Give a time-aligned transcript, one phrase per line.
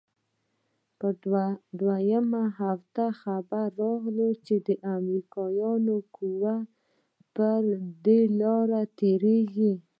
[0.99, 1.13] پر
[1.79, 4.55] دويمه هفته خبر راغى چې
[4.95, 6.67] امريکايانو قواوې
[7.35, 7.61] پر
[8.05, 9.73] دې لاره تېريږي.